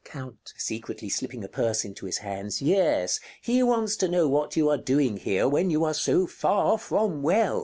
Count 0.03 0.51
[secretly 0.57 1.09
slipping 1.09 1.43
a 1.43 1.47
purse 1.47 1.85
into 1.85 2.07
his 2.07 2.17
hands] 2.17 2.59
Yes: 2.59 3.19
he 3.39 3.61
wants 3.61 3.95
to 3.97 4.07
know 4.07 4.27
what 4.27 4.55
you 4.55 4.67
are 4.67 4.75
doing 4.75 5.17
here, 5.17 5.47
when 5.47 5.69
you 5.69 5.83
are 5.83 5.93
so 5.93 6.25
far 6.25 6.79
from 6.79 7.21
well? 7.21 7.59